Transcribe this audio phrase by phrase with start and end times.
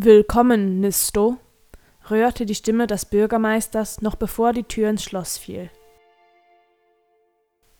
[0.00, 1.38] Willkommen, Nisto,
[2.08, 5.72] rührte die Stimme des Bürgermeisters, noch bevor die Tür ins Schloss fiel.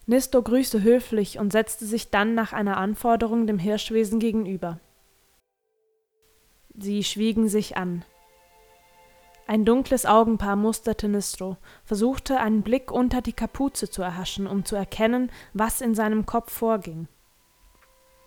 [0.06, 4.80] Nisto grüßte höflich und setzte sich dann nach einer Anforderung dem Hirschwesen gegenüber.
[6.76, 8.04] Sie schwiegen sich an.
[9.46, 14.74] Ein dunkles Augenpaar musterte Nisto, versuchte einen Blick unter die Kapuze zu erhaschen, um zu
[14.74, 17.06] erkennen, was in seinem Kopf vorging.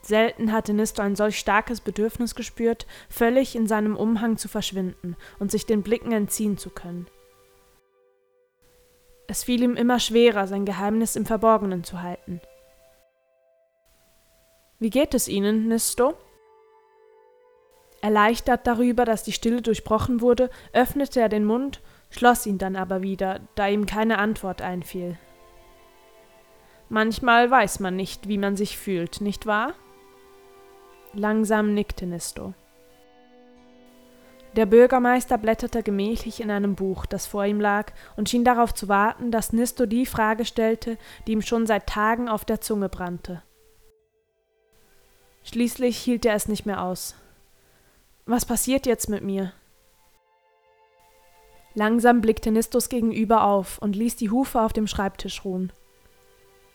[0.02, 5.52] Selten hatte Nisto ein solch starkes Bedürfnis gespürt, völlig in seinem Umhang zu verschwinden und
[5.52, 7.08] sich den Blicken entziehen zu können.
[9.28, 12.42] Es fiel ihm immer schwerer, sein Geheimnis im Verborgenen zu halten.
[14.80, 16.16] Wie geht es Ihnen, Nisto?
[18.02, 23.04] Erleichtert darüber, dass die Stille durchbrochen wurde, öffnete er den Mund, schloss ihn dann aber
[23.04, 25.20] wieder, da ihm keine Antwort einfiel.
[26.90, 29.76] Manchmal weiß man nicht, wie man sich fühlt, nicht wahr?
[31.14, 32.54] Langsam nickte Nisto.
[34.56, 38.90] Der Bürgermeister blätterte gemächlich in einem Buch, das vor ihm lag, und schien darauf zu
[38.90, 43.44] warten, dass Nisto die Frage stellte, die ihm schon seit Tagen auf der Zunge brannte.
[45.44, 47.16] Schließlich hielt er es nicht mehr aus.
[48.26, 49.54] Was passiert jetzt mit mir?
[51.74, 55.72] Langsam blickte Nistos gegenüber auf und ließ die Hufe auf dem Schreibtisch ruhen.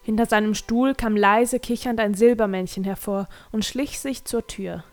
[0.06, 4.84] Hinter seinem Stuhl kam leise kichernd ein Silbermännchen hervor und schlich sich zur Tür.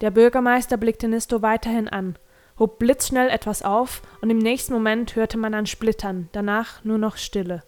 [0.00, 2.16] Der Bürgermeister blickte Nisto weiterhin an,
[2.56, 7.16] hob blitzschnell etwas auf, und im nächsten Moment hörte man ein Splittern, danach nur noch
[7.16, 7.64] Stille.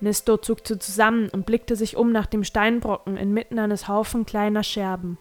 [0.00, 5.18] Nisto zuckte zusammen und blickte sich um nach dem Steinbrocken inmitten eines Haufen kleiner Scherben.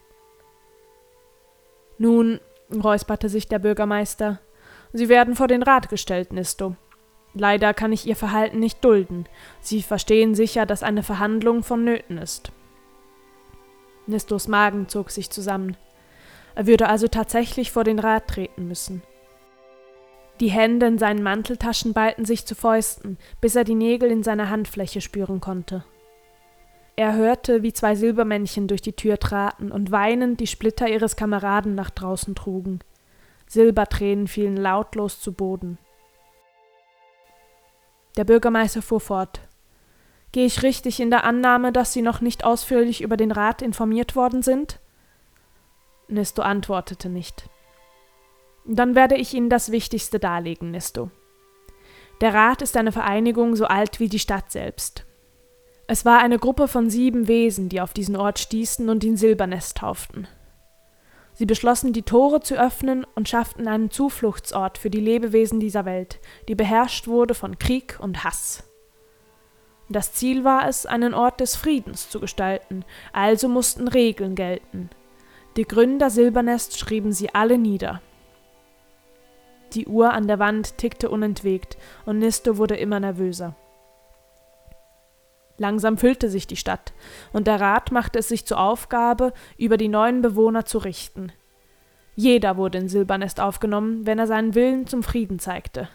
[1.97, 2.39] Nun,
[2.73, 4.39] räusperte sich der Bürgermeister,
[4.93, 6.77] Sie werden vor den Rat gestellt, Nisto.
[7.33, 9.25] Leider kann ich Ihr Verhalten nicht dulden.
[9.59, 12.51] Sie verstehen sicher, dass eine Verhandlung vonnöten ist.
[14.05, 15.77] Nistos Magen zog sich zusammen.
[16.55, 19.01] Er würde also tatsächlich vor den Rat treten müssen.
[20.39, 24.49] Die Hände in seinen Manteltaschen ballten sich zu Fäusten, bis er die Nägel in seiner
[24.49, 25.83] Handfläche spüren konnte.
[26.95, 31.73] Er hörte, wie zwei Silbermännchen durch die Tür traten und weinend die Splitter ihres Kameraden
[31.73, 32.79] nach draußen trugen.
[33.47, 35.79] Silbertränen fielen lautlos zu Boden.
[38.17, 39.41] Der Bürgermeister fuhr fort.
[40.31, 44.15] Gehe ich richtig in der Annahme, dass Sie noch nicht ausführlich über den Rat informiert
[44.15, 44.79] worden sind?
[46.07, 47.49] Nisto antwortete nicht.
[48.65, 51.11] Dann werde ich Ihnen das Wichtigste darlegen, Nisto.
[52.21, 55.05] Der Rat ist eine Vereinigung so alt wie die Stadt selbst.
[55.87, 59.77] Es war eine Gruppe von sieben Wesen, die auf diesen Ort stießen und ihn Silbernest
[59.77, 60.27] tauften.
[61.33, 66.19] Sie beschlossen, die Tore zu öffnen und schafften einen Zufluchtsort für die Lebewesen dieser Welt,
[66.47, 68.63] die beherrscht wurde von Krieg und Hass.
[69.89, 74.89] Das Ziel war es, einen Ort des Friedens zu gestalten, also mussten Regeln gelten.
[75.57, 78.01] Die Gründer Silbernest schrieben sie alle nieder.
[79.73, 83.55] Die Uhr an der Wand tickte unentwegt, und Nisto wurde immer nervöser.
[85.63, 86.91] Langsam füllte sich die Stadt,
[87.31, 91.31] und der Rat machte es sich zur Aufgabe, über die neuen Bewohner zu richten.
[92.17, 95.87] Jeder wurde in Silbernest aufgenommen, wenn er seinen Willen zum Frieden zeigte.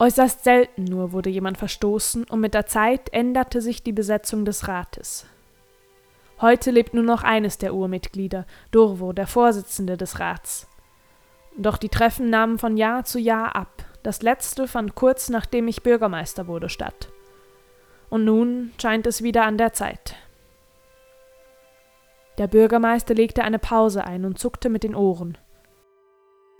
[0.00, 4.66] Äußerst selten nur wurde jemand verstoßen, und mit der Zeit änderte sich die Besetzung des
[4.66, 5.24] Rates.
[6.40, 10.66] Heute lebt nur noch eines der Urmitglieder, Durvo, der Vorsitzende des Rats.
[11.56, 13.84] Doch die Treffen nahmen von Jahr zu Jahr ab.
[14.02, 17.13] Das letzte fand kurz nachdem ich Bürgermeister wurde statt
[18.14, 20.14] und nun scheint es wieder an der Zeit.
[22.38, 25.36] Der Bürgermeister legte eine Pause ein und zuckte mit den Ohren.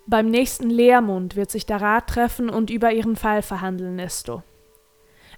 [0.09, 4.42] Beim nächsten Leermond wird sich der Rat treffen und über ihren Fall verhandeln, Nesto.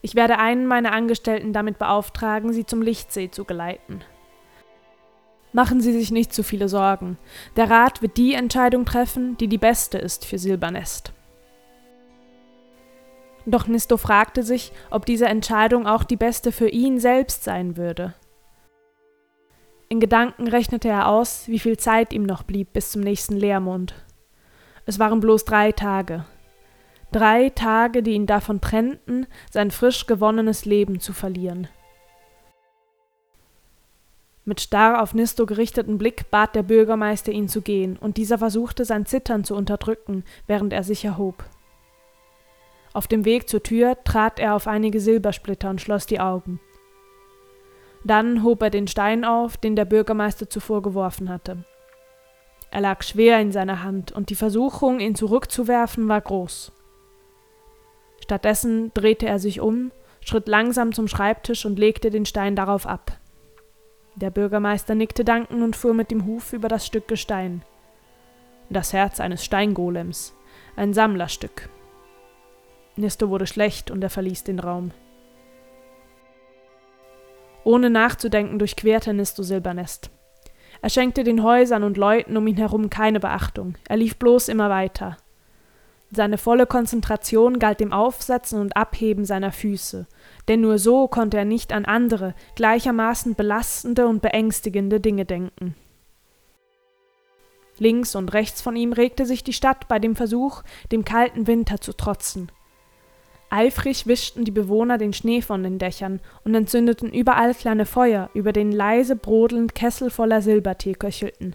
[0.00, 4.00] Ich werde einen meiner Angestellten damit beauftragen, sie zum Lichtsee zu geleiten.
[5.52, 7.18] Machen Sie sich nicht zu viele Sorgen.
[7.56, 11.12] Der Rat wird die Entscheidung treffen, die die beste ist für Silbernest.
[13.46, 18.14] Doch Nisto fragte sich, ob diese Entscheidung auch die beste für ihn selbst sein würde.
[19.88, 23.94] In Gedanken rechnete er aus, wie viel Zeit ihm noch blieb bis zum nächsten Leermond.
[24.84, 26.24] Es waren bloß drei Tage.
[27.12, 31.68] Drei Tage, die ihn davon trennten, sein frisch gewonnenes Leben zu verlieren.
[34.44, 38.84] Mit starr auf Nisto gerichteten Blick bat der Bürgermeister ihn zu gehen, und dieser versuchte
[38.84, 41.44] sein Zittern zu unterdrücken, während er sich erhob.
[42.96, 46.60] Auf dem Weg zur Tür trat er auf einige Silbersplitter und schloss die Augen.
[48.04, 51.58] Dann hob er den Stein auf, den der Bürgermeister zuvor geworfen hatte.
[52.70, 56.72] Er lag schwer in seiner Hand, und die Versuchung, ihn zurückzuwerfen, war groß.
[58.22, 63.18] Stattdessen drehte er sich um, schritt langsam zum Schreibtisch und legte den Stein darauf ab.
[64.14, 67.62] Der Bürgermeister nickte dankend und fuhr mit dem Huf über das Stück Gestein.
[68.70, 70.34] Das Herz eines Steingolems,
[70.76, 71.68] ein Sammlerstück.
[72.96, 74.92] Nisto wurde schlecht und er verließ den Raum.
[77.64, 80.10] Ohne nachzudenken durchquerte Nisto Silbernest.
[80.82, 84.70] Er schenkte den Häusern und Leuten um ihn herum keine Beachtung, er lief bloß immer
[84.70, 85.16] weiter.
[86.12, 90.06] Seine volle Konzentration galt dem Aufsetzen und Abheben seiner Füße,
[90.46, 95.74] denn nur so konnte er nicht an andere, gleichermaßen belastende und beängstigende Dinge denken.
[97.78, 100.62] Links und rechts von ihm regte sich die Stadt bei dem Versuch,
[100.92, 102.50] dem kalten Winter zu trotzen.
[103.48, 108.52] Eifrig wischten die Bewohner den Schnee von den Dächern und entzündeten überall kleine Feuer, über
[108.52, 111.54] denen leise brodelnd Kessel voller Silbertee köchelten.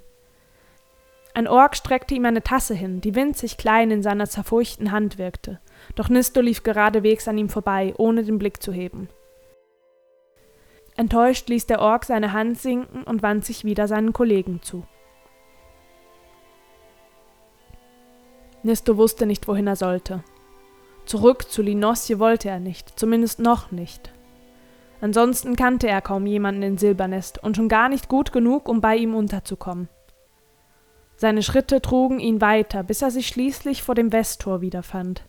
[1.34, 5.60] Ein Ork streckte ihm eine Tasse hin, die winzig klein in seiner zerfurchten Hand wirkte,
[5.96, 9.10] doch Nisto lief geradewegs an ihm vorbei, ohne den Blick zu heben.
[10.96, 14.86] Enttäuscht ließ der Ork seine Hand sinken und wandte sich wieder seinen Kollegen zu.
[18.64, 20.24] Nisto wusste nicht, wohin er sollte.
[21.12, 24.14] Zurück zu Linosje wollte er nicht, zumindest noch nicht.
[25.02, 28.96] Ansonsten kannte er kaum jemanden in Silbernest und schon gar nicht gut genug, um bei
[28.96, 29.90] ihm unterzukommen.
[31.18, 35.24] Seine Schritte trugen ihn weiter, bis er sich schließlich vor dem Westtor wiederfand.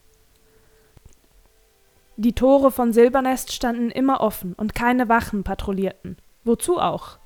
[2.17, 6.17] Die Tore von Silbernest standen immer offen und keine Wachen patrouillierten.
[6.45, 7.19] Wozu auch?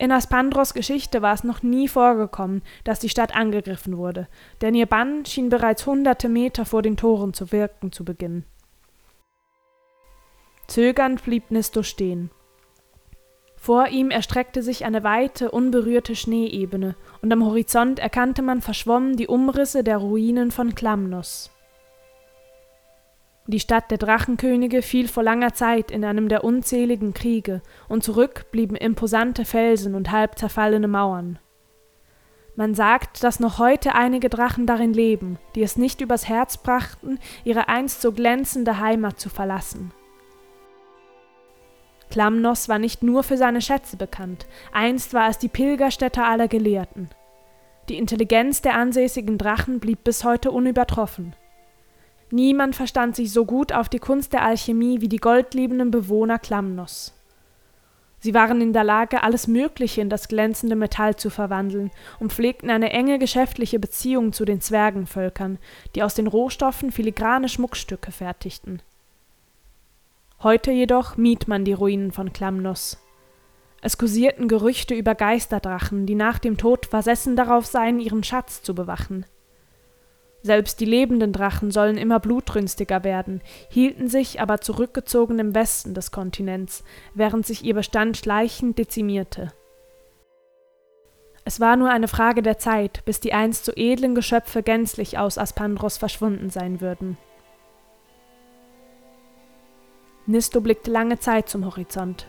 [0.00, 4.28] In Aspandros Geschichte war es noch nie vorgekommen, dass die Stadt angegriffen wurde,
[4.62, 8.46] denn ihr Bann schien bereits hunderte Meter vor den Toren zu wirken zu beginnen.
[10.68, 12.30] Zögernd blieb Nisto stehen.
[13.56, 19.28] Vor ihm erstreckte sich eine weite, unberührte Schneeebene, und am Horizont erkannte man verschwommen die
[19.28, 21.50] Umrisse der Ruinen von Klamnos.
[23.50, 28.46] Die Stadt der Drachenkönige fiel vor langer Zeit in einem der unzähligen Kriege, und zurück
[28.52, 31.40] blieben imposante Felsen und halb zerfallene Mauern.
[32.54, 37.18] Man sagt, dass noch heute einige Drachen darin leben, die es nicht übers Herz brachten,
[37.42, 39.90] ihre einst so glänzende Heimat zu verlassen.
[42.08, 47.08] Klamnos war nicht nur für seine Schätze bekannt, einst war es die Pilgerstätte aller Gelehrten.
[47.88, 51.34] Die Intelligenz der ansässigen Drachen blieb bis heute unübertroffen.
[52.30, 57.12] Niemand verstand sich so gut auf die Kunst der Alchemie wie die goldliebenden Bewohner Klamnos.
[58.20, 61.90] Sie waren in der Lage, alles Mögliche in das glänzende Metall zu verwandeln
[62.20, 65.58] und pflegten eine enge geschäftliche Beziehung zu den Zwergenvölkern,
[65.94, 68.82] die aus den Rohstoffen filigrane Schmuckstücke fertigten.
[70.42, 72.98] Heute jedoch mied man die Ruinen von Klamnos.
[73.82, 78.74] Es kursierten Gerüchte über Geisterdrachen, die nach dem Tod versessen darauf seien, ihren Schatz zu
[78.74, 79.24] bewachen.
[80.42, 86.12] Selbst die lebenden Drachen sollen immer blutrünstiger werden, hielten sich aber zurückgezogen im Westen des
[86.12, 86.82] Kontinents,
[87.14, 89.52] während sich ihr Bestand schleichend dezimierte.
[91.44, 95.36] Es war nur eine Frage der Zeit, bis die einst so edlen Geschöpfe gänzlich aus
[95.36, 97.18] Aspandros verschwunden sein würden.
[100.26, 102.28] Nisto blickte lange Zeit zum Horizont.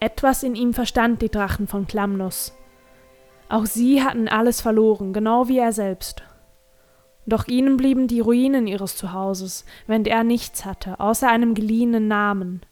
[0.00, 2.54] Etwas in ihm verstand die Drachen von Klamnos.
[3.48, 6.22] Auch sie hatten alles verloren, genau wie er selbst.
[7.30, 12.62] Doch ihnen blieben die Ruinen ihres Zuhauses, während er nichts hatte, außer einem geliehenen Namen.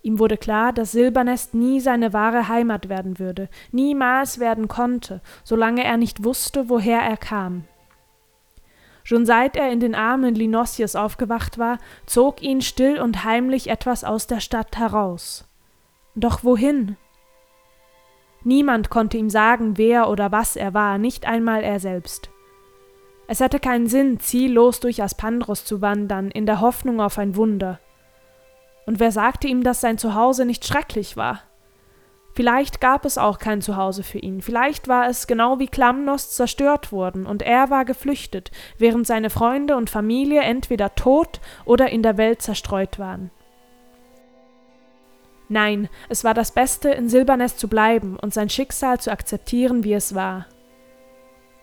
[0.00, 5.82] Ihm wurde klar, dass Silbernest nie seine wahre Heimat werden würde, niemals werden konnte, solange
[5.82, 7.64] er nicht wusste, woher er kam.
[9.02, 14.04] Schon seit er in den Armen Linossius aufgewacht war, zog ihn still und heimlich etwas
[14.04, 15.48] aus der Stadt heraus.
[16.14, 16.96] Doch wohin?
[18.44, 22.31] Niemand konnte ihm sagen, wer oder was er war, nicht einmal er selbst.
[23.28, 27.78] Es hatte keinen Sinn, ziellos durch Aspandros zu wandern, in der Hoffnung auf ein Wunder.
[28.86, 31.40] Und wer sagte ihm, dass sein Zuhause nicht schrecklich war?
[32.34, 36.90] Vielleicht gab es auch kein Zuhause für ihn, vielleicht war es genau wie Klamnos zerstört
[36.90, 42.16] worden und er war geflüchtet, während seine Freunde und Familie entweder tot oder in der
[42.16, 43.30] Welt zerstreut waren.
[45.50, 49.92] Nein, es war das Beste, in Silbernest zu bleiben und sein Schicksal zu akzeptieren, wie
[49.92, 50.46] es war.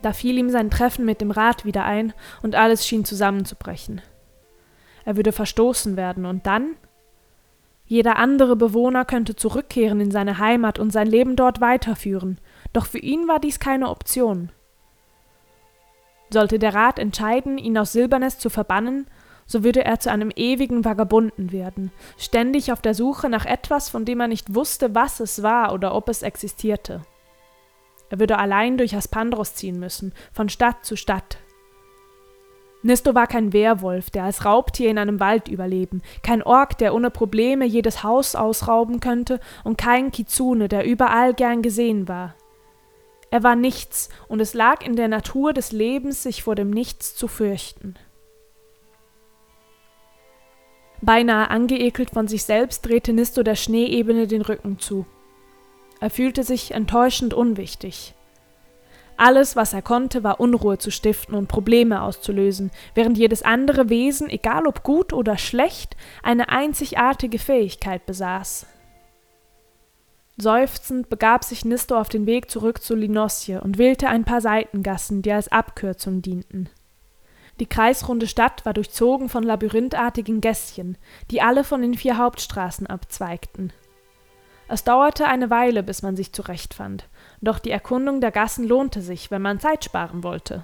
[0.01, 4.01] Da fiel ihm sein Treffen mit dem Rat wieder ein, und alles schien zusammenzubrechen.
[5.05, 6.75] Er würde verstoßen werden, und dann?
[7.85, 12.39] Jeder andere Bewohner könnte zurückkehren in seine Heimat und sein Leben dort weiterführen,
[12.71, 14.51] doch für ihn war dies keine Option.
[16.29, 19.07] Sollte der Rat entscheiden, ihn aus Silbernest zu verbannen,
[19.47, 24.05] so würde er zu einem ewigen Vagabunden werden, ständig auf der Suche nach etwas, von
[24.05, 27.01] dem er nicht wusste, was es war oder ob es existierte.
[28.09, 31.37] Er würde allein durch Aspandros ziehen müssen, von Stadt zu Stadt.
[32.81, 37.09] Nisto war kein Werwolf, der als Raubtier in einem Wald überleben, kein Ork, der ohne
[37.11, 42.35] Probleme jedes Haus ausrauben könnte, und kein Kitsune, der überall gern gesehen war.
[43.31, 47.15] Er war nichts, und es lag in der Natur des Lebens, sich vor dem Nichts
[47.15, 47.95] zu fürchten.
[51.01, 55.05] Beinahe angeekelt von sich selbst drehte Nisto der Schneeebene den Rücken zu.
[55.99, 58.13] Er fühlte sich enttäuschend unwichtig.
[59.17, 64.29] Alles, was er konnte, war Unruhe zu stiften und Probleme auszulösen, während jedes andere Wesen,
[64.29, 68.65] egal ob gut oder schlecht, eine einzigartige Fähigkeit besaß.
[70.37, 75.21] Seufzend begab sich Nisto auf den Weg zurück zu Linosje und wählte ein paar Seitengassen,
[75.21, 76.69] die als Abkürzung dienten.
[77.59, 80.97] Die kreisrunde Stadt war durchzogen von labyrinthartigen Gässchen,
[81.29, 83.73] die alle von den vier Hauptstraßen abzweigten.
[84.71, 87.09] Es dauerte eine Weile, bis man sich zurechtfand,
[87.41, 90.63] doch die Erkundung der Gassen lohnte sich, wenn man Zeit sparen wollte.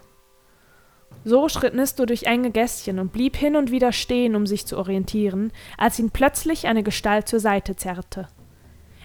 [1.24, 4.78] So schritt Nisto durch enge Gässchen und blieb hin und wieder stehen, um sich zu
[4.78, 8.28] orientieren, als ihn plötzlich eine Gestalt zur Seite zerrte.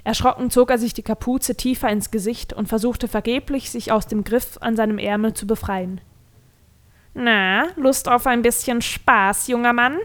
[0.04, 4.22] Erschrocken zog er sich die Kapuze tiefer ins Gesicht und versuchte vergeblich, sich aus dem
[4.22, 6.02] Griff an seinem Ärmel zu befreien.
[7.14, 9.96] Na, Lust auf ein bisschen Spaß, junger Mann?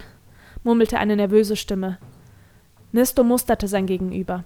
[0.64, 1.98] murmelte eine nervöse Stimme.
[2.94, 4.46] Nisto musterte sein Gegenüber.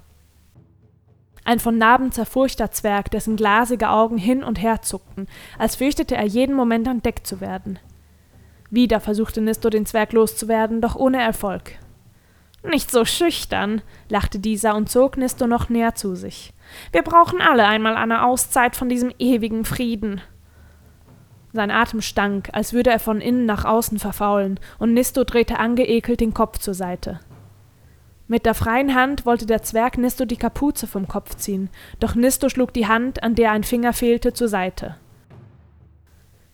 [1.46, 5.28] Ein von Narben zerfurchter Zwerg, dessen glasige Augen hin und her zuckten,
[5.58, 7.80] als fürchtete er jeden Moment entdeckt zu werden.
[8.70, 11.74] Wieder versuchte Nisto den Zwerg loszuwerden, doch ohne Erfolg.
[12.64, 16.54] Nicht so schüchtern, lachte dieser und zog Nisto noch näher zu sich.
[16.92, 20.22] Wir brauchen alle einmal eine Auszeit von diesem ewigen Frieden.
[21.52, 26.20] Sein Atem stank, als würde er von innen nach außen verfaulen, und Nisto drehte angeekelt
[26.20, 27.22] den Kopf zur Seite.
[28.30, 32.48] Mit der freien Hand wollte der Zwerg Nisto die Kapuze vom Kopf ziehen, doch Nisto
[32.48, 34.98] schlug die Hand, an der ein Finger fehlte, zur Seite.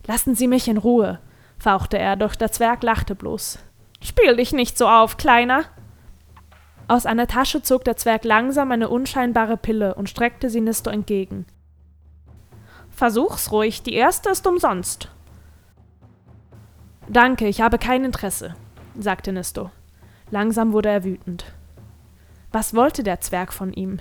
[0.08, 1.20] Lassen Sie mich in Ruhe,
[1.60, 3.60] fauchte er, doch der Zwerg lachte bloß.
[4.02, 5.66] Spiel dich nicht so auf, Kleiner.
[6.88, 11.46] Aus einer Tasche zog der Zwerg langsam eine unscheinbare Pille und streckte sie Nisto entgegen.
[12.90, 15.12] Versuch's ruhig, die erste ist umsonst.
[17.10, 18.56] Danke, ich habe kein Interesse,
[18.98, 19.72] sagte Nisto.
[20.32, 21.44] Langsam wurde er wütend.
[22.56, 24.00] Was wollte der Zwerg von ihm?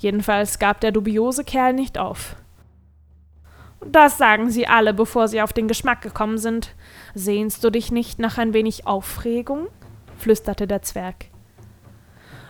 [0.00, 2.34] Jedenfalls gab der dubiose Kerl nicht auf.
[3.80, 6.74] Das sagen sie alle, bevor sie auf den Geschmack gekommen sind.
[7.14, 9.68] Sehnst du dich nicht nach ein wenig Aufregung?
[10.18, 11.26] flüsterte der Zwerg.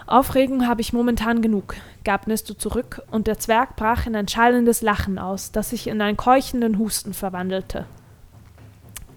[0.07, 4.81] Aufregung habe ich momentan genug, gab Nisto zurück, und der Zwerg brach in ein schallendes
[4.81, 7.85] Lachen aus, das sich in einen keuchenden Husten verwandelte.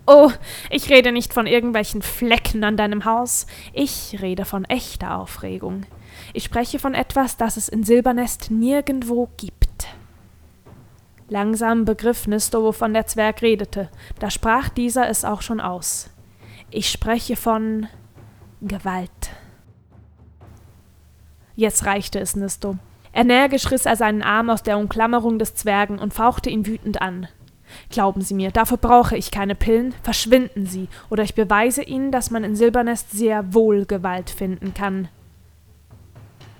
[0.05, 0.31] Oh,
[0.69, 5.85] ich rede nicht von irgendwelchen Flecken an deinem Haus, ich rede von echter Aufregung.
[6.33, 9.87] Ich spreche von etwas, das es in Silbernest nirgendwo gibt.
[11.29, 16.09] Langsam begriff Nisto, wovon der Zwerg redete, da sprach dieser es auch schon aus.
[16.71, 17.87] Ich spreche von
[18.61, 19.29] Gewalt.
[21.55, 22.77] Jetzt reichte es Nisto.
[23.13, 27.27] Energisch riss er seinen Arm aus der Umklammerung des Zwergen und fauchte ihn wütend an.
[27.89, 29.93] Glauben Sie mir, dafür brauche ich keine Pillen.
[30.03, 35.09] Verschwinden Sie, oder ich beweise Ihnen, dass man in Silbernest sehr wohl Gewalt finden kann.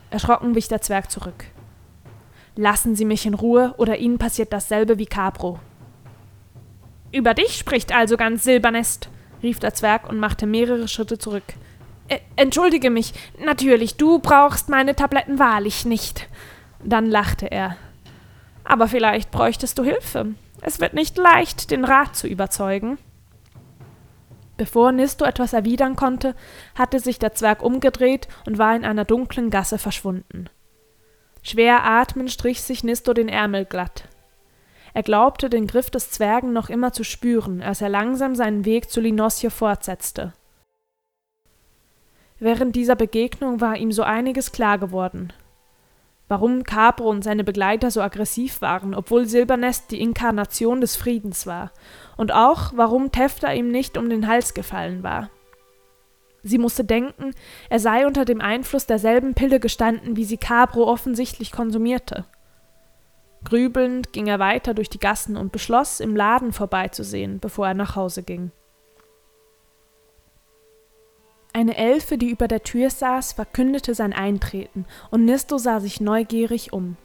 [0.09, 1.45] Erschrocken wich der Zwerg zurück.
[2.55, 5.59] Lassen Sie mich in Ruhe, oder Ihnen passiert dasselbe wie Capro.
[7.11, 9.09] Über dich spricht also ganz Silbernest,
[9.41, 11.43] rief der Zwerg und machte mehrere Schritte zurück.
[12.07, 13.13] Äh, entschuldige mich,
[13.43, 16.27] natürlich, du brauchst meine Tabletten wahrlich nicht.
[16.83, 17.77] Dann lachte er.
[18.63, 20.27] Aber vielleicht bräuchtest du Hilfe.
[20.61, 22.97] Es wird nicht leicht, den Rat zu überzeugen.
[24.59, 26.35] Bevor Nisto etwas erwidern konnte,
[26.75, 30.49] hatte sich der Zwerg umgedreht und war in einer dunklen Gasse verschwunden.
[31.41, 34.09] Schwer atmend strich sich Nisto den Ärmel glatt.
[34.93, 38.91] Er glaubte, den Griff des Zwergen noch immer zu spüren, als er langsam seinen Weg
[38.91, 40.33] zu Linosje fortsetzte.
[42.39, 45.31] Während dieser Begegnung war ihm so einiges klar geworden
[46.29, 51.71] warum Capro und seine Begleiter so aggressiv waren, obwohl Silbernest die Inkarnation des Friedens war,
[52.15, 55.29] und auch warum Tefta ihm nicht um den Hals gefallen war.
[56.41, 57.33] Sie musste denken,
[57.69, 62.25] er sei unter dem Einfluss derselben Pille gestanden, wie sie Capro offensichtlich konsumierte.
[63.43, 67.95] Grübelnd ging er weiter durch die Gassen und beschloss, im Laden vorbeizusehen, bevor er nach
[67.95, 68.51] Hause ging.
[71.51, 76.73] Eine Elfe, die über der Tür saß, verkündete sein Eintreten, und Nisto sah sich neugierig
[76.73, 76.95] um.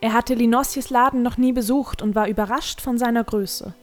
[0.00, 3.74] Er hatte Linossies Laden noch nie besucht und war überrascht von seiner Größe.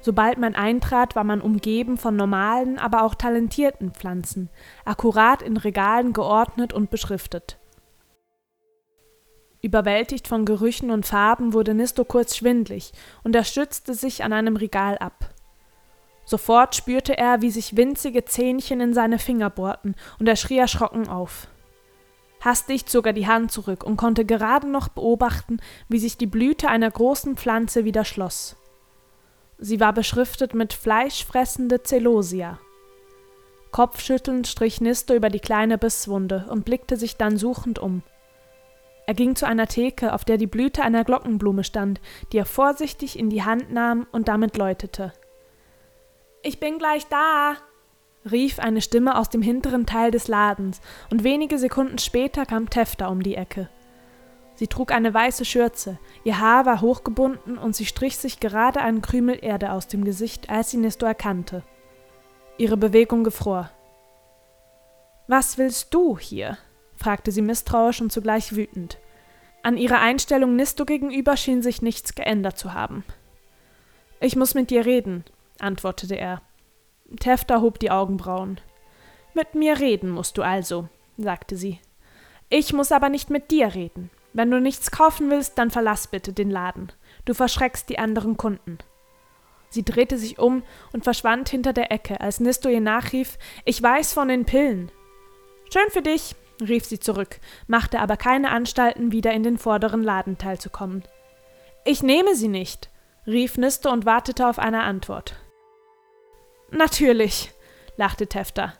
[0.00, 4.50] Sobald man eintrat, war man umgeben von normalen, aber auch talentierten Pflanzen,
[4.84, 7.58] akkurat in Regalen geordnet und beschriftet.
[9.62, 12.92] Überwältigt von Gerüchen und Farben wurde Nisto kurz schwindlig
[13.24, 15.34] und er stützte sich an einem Regal ab.
[16.26, 21.08] Sofort spürte er, wie sich winzige Zähnchen in seine Finger bohrten, und er schrie erschrocken
[21.08, 21.46] auf.
[22.40, 26.68] Hastig zog er die Hand zurück und konnte gerade noch beobachten, wie sich die Blüte
[26.68, 28.56] einer großen Pflanze wieder schloss.
[29.58, 32.58] Sie war beschriftet mit fleischfressende Celosia.
[33.70, 38.02] Kopfschüttelnd strich Nisto über die kleine Bisswunde und blickte sich dann suchend um.
[39.06, 42.00] Er ging zu einer Theke, auf der die Blüte einer Glockenblume stand,
[42.32, 45.12] die er vorsichtig in die Hand nahm und damit läutete.
[46.46, 47.56] Ich bin gleich da,
[48.30, 53.08] rief eine Stimme aus dem hinteren Teil des Ladens, und wenige Sekunden später kam Tefta
[53.08, 53.68] um die Ecke.
[54.54, 59.02] Sie trug eine weiße Schürze, ihr Haar war hochgebunden und sie strich sich gerade einen
[59.02, 61.64] Krümel Erde aus dem Gesicht, als sie Nisto erkannte.
[62.58, 63.72] Ihre Bewegung gefror.
[65.26, 66.58] Was willst du hier?
[66.94, 68.98] fragte sie misstrauisch und zugleich wütend.
[69.64, 73.02] An ihrer Einstellung Nisto gegenüber schien sich nichts geändert zu haben.
[74.20, 75.24] Ich muss mit dir reden,
[75.60, 76.42] antwortete er.
[77.20, 78.60] Tefta hob die Augenbrauen.
[79.34, 81.80] Mit mir reden musst du also, sagte sie.
[82.48, 84.10] Ich muss aber nicht mit dir reden.
[84.32, 86.92] Wenn du nichts kaufen willst, dann verlass bitte den Laden.
[87.24, 88.78] Du verschreckst die anderen Kunden.
[89.68, 94.12] Sie drehte sich um und verschwand hinter der Ecke, als Nisto ihr nachrief: Ich weiß
[94.12, 94.92] von den Pillen.
[95.72, 100.58] Schön für dich, rief sie zurück, machte aber keine Anstalten, wieder in den vorderen Ladenteil
[100.58, 101.02] zu kommen.
[101.84, 102.90] Ich nehme sie nicht,
[103.26, 105.34] rief Nisto und wartete auf eine Antwort.
[106.70, 107.52] Natürlich,
[107.96, 108.74] lachte Tefta.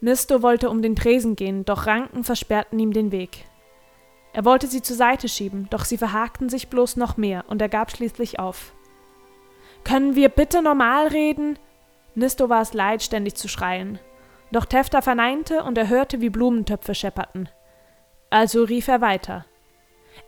[0.00, 3.44] Nisto wollte um den Tresen gehen, doch Ranken versperrten ihm den Weg.
[4.32, 7.68] Er wollte sie zur Seite schieben, doch sie verhakten sich bloß noch mehr, und er
[7.68, 8.72] gab schließlich auf.
[9.82, 11.58] Können wir bitte normal reden?
[12.14, 13.98] Nisto war es leid, ständig zu schreien.
[14.52, 17.48] Doch Tefta verneinte, und er hörte, wie Blumentöpfe schepperten.
[18.30, 19.46] Also rief er weiter.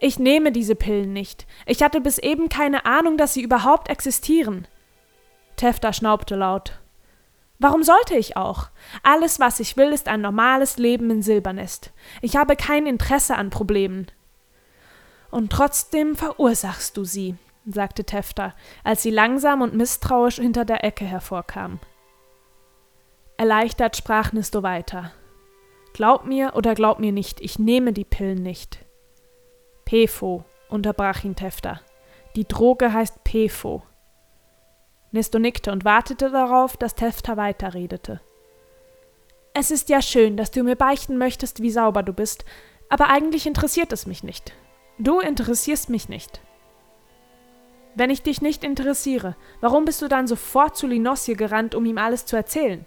[0.01, 1.47] Ich nehme diese Pillen nicht.
[1.67, 4.67] Ich hatte bis eben keine Ahnung, dass sie überhaupt existieren.
[5.59, 6.81] Tefta schnaubte laut.
[7.59, 8.69] Warum sollte ich auch?
[9.03, 11.93] Alles, was ich will, ist ein normales Leben in Silbernest.
[12.23, 14.07] Ich habe kein Interesse an Problemen.
[15.31, 17.35] Und trotzdem verursachst du sie,
[17.67, 21.81] sagte Tefta, als sie langsam und misstrauisch hinter der Ecke hervorkam.
[23.37, 25.13] Erleichtert sprach Nisto weiter.
[25.93, 28.79] Glaub mir oder glaub mir nicht, ich nehme die Pillen nicht.
[29.85, 31.81] Pefo, unterbrach ihn Tefta.
[32.37, 33.83] Die Droge heißt Pefo.
[35.11, 38.21] Nestor nickte und wartete darauf, dass Tefta weiterredete.
[39.55, 42.45] Es ist ja schön, dass du mir beichten möchtest, wie sauber du bist,
[42.89, 44.53] aber eigentlich interessiert es mich nicht.
[44.99, 46.41] Du interessierst mich nicht.
[47.95, 51.99] Wenn ich dich nicht interessiere, warum bist du dann sofort zu Linosje gerannt, um ihm
[51.99, 52.85] alles zu erzählen?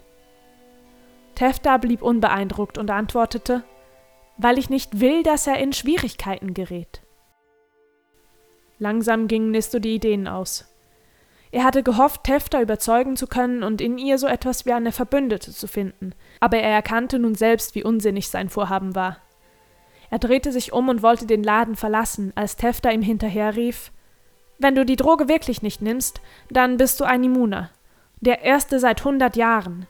[1.35, 3.63] Tefta blieb unbeeindruckt und antwortete,
[4.37, 7.01] weil ich nicht will, dass er in Schwierigkeiten gerät.
[8.79, 10.70] Langsam gingen Nisto die Ideen aus.
[11.51, 15.51] Er hatte gehofft, Tefta überzeugen zu können und in ihr so etwas wie eine Verbündete
[15.51, 19.17] zu finden, aber er erkannte nun selbst, wie unsinnig sein Vorhaben war.
[20.09, 23.91] Er drehte sich um und wollte den Laden verlassen, als Tefta ihm hinterherrief
[24.59, 27.69] Wenn du die Droge wirklich nicht nimmst, dann bist du ein Immuner.
[28.21, 29.87] Der erste seit hundert Jahren.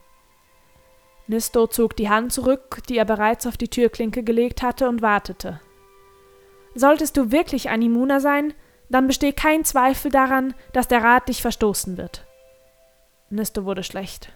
[1.27, 5.59] Nisto zog die Hand zurück, die er bereits auf die Türklinke gelegt hatte, und wartete.
[6.73, 8.53] Solltest du wirklich ein Immuner sein,
[8.91, 12.25] dann besteht kein Zweifel daran, dass der Rat dich verstoßen wird.
[13.29, 14.31] Nisto wurde schlecht.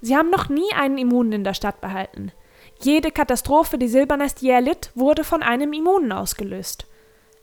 [0.00, 2.32] Sie haben noch nie einen Immunen in der Stadt behalten.
[2.80, 6.86] Jede Katastrophe, die Silbernest je erlitt, wurde von einem Immunen ausgelöst.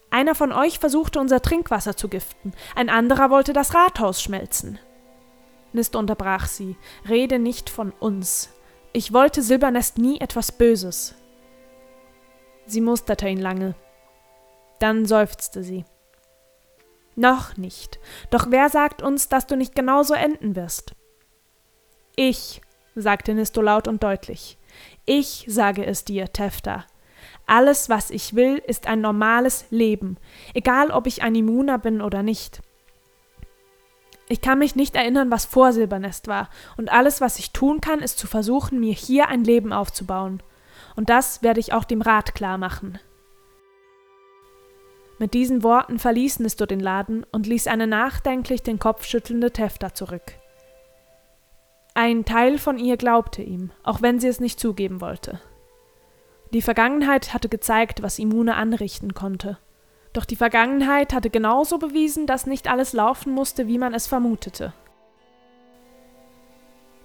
[0.09, 4.77] Einer von euch versuchte unser Trinkwasser zu giften, ein anderer wollte das Rathaus schmelzen.
[5.73, 6.75] Nist unterbrach sie.
[7.07, 8.49] Rede nicht von uns.
[8.91, 11.15] Ich wollte Silbernest nie etwas Böses.
[12.65, 13.75] Sie musterte ihn lange.
[14.79, 15.85] Dann seufzte sie.
[17.15, 17.99] Noch nicht.
[18.29, 20.93] Doch wer sagt uns, dass du nicht genauso enden wirst?
[22.15, 22.61] Ich,
[22.95, 24.57] sagte Nisto laut und deutlich.
[25.05, 26.85] Ich sage es dir, Tefta.
[27.45, 30.17] Alles, was ich will, ist ein normales Leben,
[30.53, 32.61] egal ob ich ein Immuner bin oder nicht.
[34.29, 37.99] Ich kann mich nicht erinnern, was vor Silbernest war, und alles, was ich tun kann,
[37.99, 40.41] ist zu versuchen, mir hier ein Leben aufzubauen.
[40.95, 42.99] Und das werde ich auch dem Rat klar machen.
[45.21, 49.93] Mit diesen Worten verließ Nisto den Laden und ließ eine nachdenklich den Kopf schüttelnde Tefta
[49.93, 50.33] zurück.
[51.93, 55.39] Ein Teil von ihr glaubte ihm, auch wenn sie es nicht zugeben wollte.
[56.55, 59.59] Die Vergangenheit hatte gezeigt, was Imune anrichten konnte.
[60.11, 64.73] Doch die Vergangenheit hatte genauso bewiesen, dass nicht alles laufen musste, wie man es vermutete.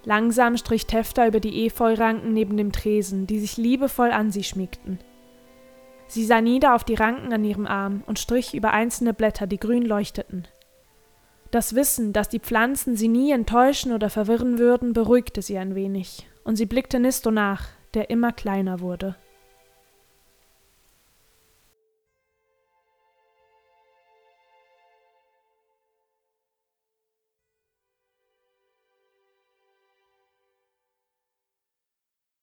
[0.05, 4.97] Langsam strich Tefta über die Efeuranken neben dem Tresen, die sich liebevoll an sie schmiegten.
[6.07, 9.59] Sie sah nieder auf die Ranken an ihrem Arm und strich über einzelne Blätter, die
[9.59, 10.47] grün leuchteten.
[11.51, 16.27] Das Wissen, dass die Pflanzen sie nie enttäuschen oder verwirren würden, beruhigte sie ein wenig,
[16.43, 19.15] und sie blickte Nisto nach, der immer kleiner wurde.